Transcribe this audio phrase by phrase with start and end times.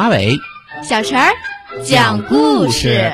[0.00, 0.40] 阿伟，
[0.82, 1.30] 小陈儿
[1.84, 3.12] 讲故事。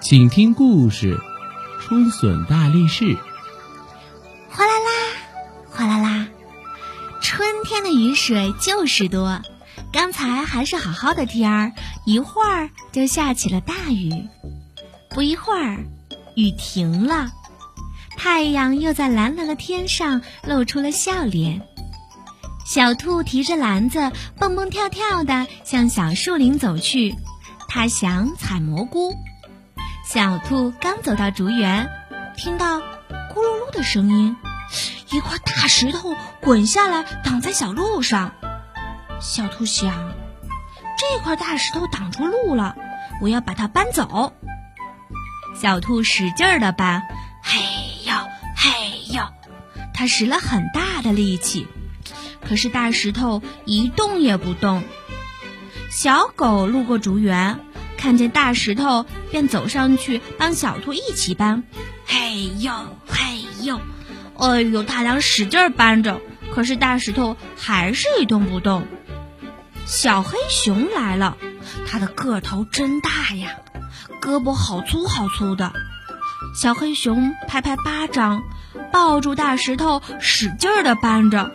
[0.00, 1.20] 请听故事：
[1.82, 3.14] 春笋大力士。
[4.48, 4.90] 哗啦啦，
[5.70, 6.26] 哗啦啦，
[7.20, 9.38] 春天的雨水就是多。
[9.92, 11.72] 刚才还是好好的天儿，
[12.04, 14.28] 一会儿就下起了大雨。
[15.10, 15.84] 不一会儿，
[16.36, 17.30] 雨停了，
[18.16, 21.62] 太阳又在蓝蓝的天上露出了笑脸。
[22.64, 27.16] 小兔提着篮子，蹦蹦跳跳的向小树林走去，
[27.68, 29.12] 它想采蘑菇。
[30.06, 31.90] 小兔刚走到竹园，
[32.36, 32.82] 听到咕
[33.34, 34.36] 噜噜的声音，
[35.10, 38.32] 一块大石头滚下来，挡在小路上。
[39.20, 40.14] 小兔想，
[40.98, 42.74] 这块大石头挡住路了，
[43.20, 44.32] 我要把它搬走。
[45.54, 47.02] 小兔使劲儿的搬，
[47.42, 47.60] 嘿
[48.06, 48.14] 呦
[48.56, 49.22] 嘿呦，
[49.92, 51.66] 它使了很大的力气，
[52.48, 54.82] 可是大石头一动也不动。
[55.90, 57.60] 小狗路过竹园，
[57.98, 61.62] 看见大石头，便走上去帮小兔一起搬，
[62.06, 62.72] 嘿呦
[63.06, 63.78] 嘿呦，
[64.38, 66.22] 哎呦，它俩使劲儿搬着，
[66.54, 68.86] 可是大石头还是一动不动。
[69.86, 71.36] 小黑熊来了，
[71.86, 73.58] 它的个头真大呀，
[74.20, 75.72] 胳膊好粗好粗的。
[76.54, 78.42] 小黑熊拍拍巴掌，
[78.92, 81.50] 抱住大石头，使劲儿地搬着，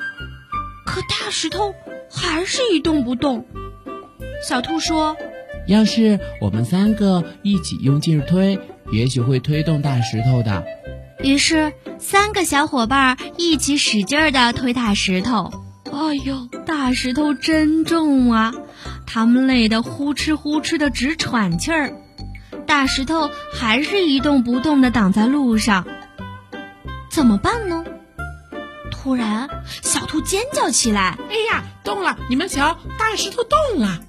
[0.86, 1.74] 可大石头
[2.12, 3.48] 还是一动不动。
[4.48, 5.18] 小兔说
[5.68, 8.60] ：“要是我们三个一起用劲儿推，
[8.92, 10.64] 也许会推动大石头的。”
[11.24, 15.65] 于是，三个小伙伴一起使劲儿地推大石头。
[15.96, 18.54] 哎呦，大石头真重啊！
[19.08, 21.94] 他们累得呼哧呼哧的直喘气儿，
[22.68, 25.88] 大石头还是一动不动的挡在路上。
[27.10, 27.86] 怎么办呢？
[28.92, 29.50] 突然，
[29.84, 32.18] 小兔尖叫起来：“哎呀，动了！
[32.30, 34.02] 你们瞧，大石头动了！”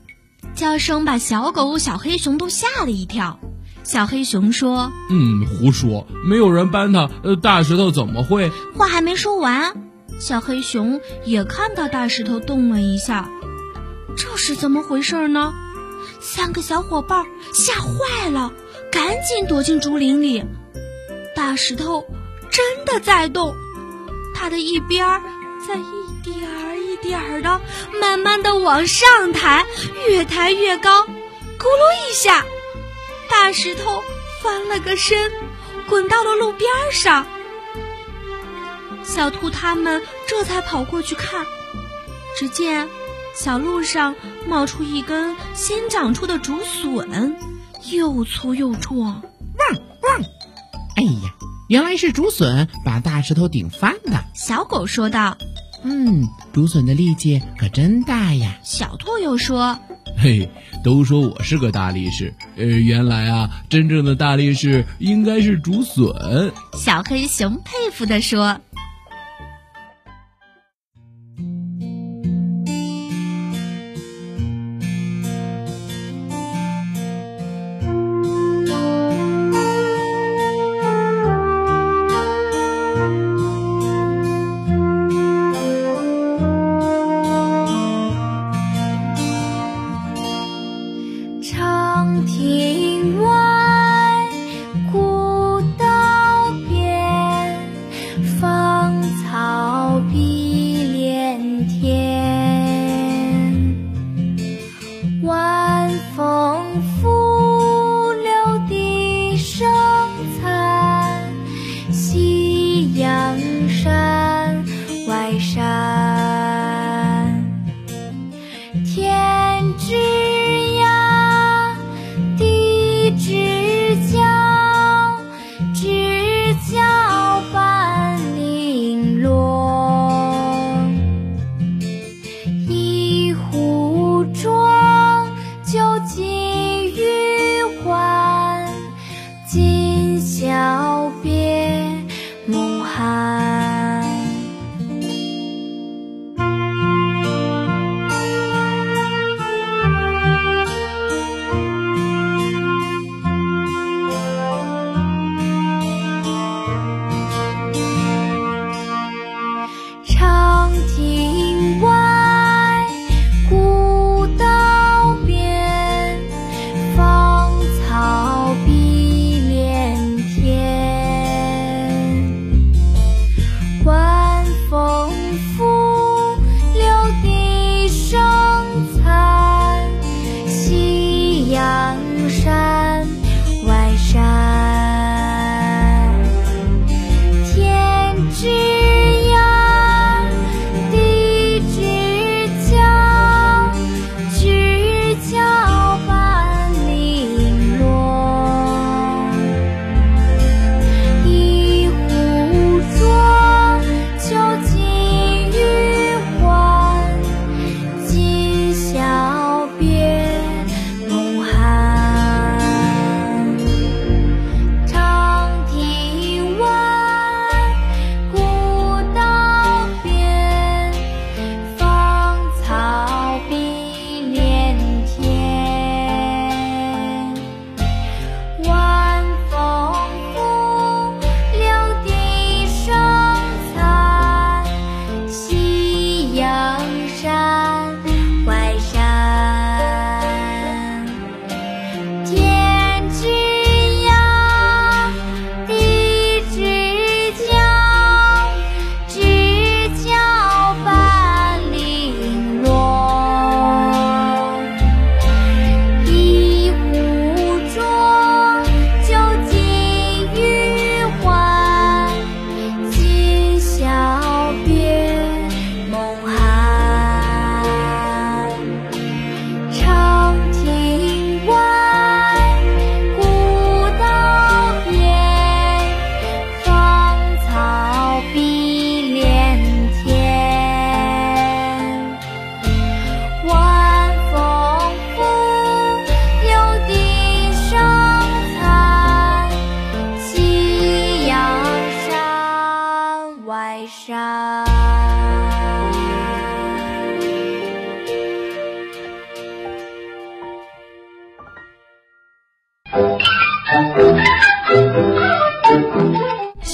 [0.56, 3.38] 叫声把小狗、小黑熊都吓了一跳。
[3.84, 9.85] 小黑熊说：“嗯，胡说，没有人搬它，呃，大石头怎么会？”话还没说完。
[10.18, 13.28] 小黑熊也看到大石头动了一下，
[14.16, 15.54] 这是怎么回事呢？
[16.20, 18.52] 三个小伙伴吓坏了，
[18.90, 20.44] 赶紧躲进竹林里。
[21.34, 22.06] 大石头
[22.50, 23.54] 真的在动，
[24.34, 25.22] 它的一边
[25.66, 27.60] 在一点儿一点儿的
[28.00, 29.66] 慢慢的往上抬，
[30.08, 31.02] 越抬越高。
[31.02, 32.44] 咕噜一下，
[33.28, 34.02] 大石头
[34.42, 35.30] 翻了个身，
[35.88, 37.26] 滚到了路边上。
[39.06, 41.46] 小兔他们这才跑过去看，
[42.38, 42.88] 只见
[43.34, 44.14] 小路上
[44.46, 47.36] 冒出一根新长出的竹笋，
[47.90, 49.22] 又粗又壮。
[49.58, 50.22] 汪汪！
[50.96, 51.34] 哎呀，
[51.68, 54.22] 原来是竹笋把大石头顶翻的。
[54.34, 55.38] 小狗说道
[55.82, 59.78] ：“嗯，竹笋的力气可真大呀。”小兔又说
[60.18, 60.50] ：“嘿，
[60.84, 68.60] 都说我是个大力士，呃，原来啊，真正的大力士应该是竹笋。”小黑熊佩服地说。